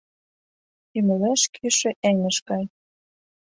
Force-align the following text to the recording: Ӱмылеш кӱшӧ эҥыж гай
Ӱмылеш 0.97 1.41
кӱшӧ 1.53 1.89
эҥыж 2.09 2.37
гай 2.49 2.63